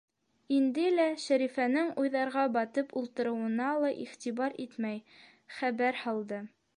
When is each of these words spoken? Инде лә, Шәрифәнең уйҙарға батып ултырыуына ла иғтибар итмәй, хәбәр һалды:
Инде 0.59 0.83
лә, 0.93 1.03
Шәрифәнең 1.23 1.91
уйҙарға 2.03 2.45
батып 2.57 2.95
ултырыуына 3.01 3.67
ла 3.85 3.93
иғтибар 4.05 4.57
итмәй, 4.65 5.03
хәбәр 5.59 6.05
һалды: 6.05 6.45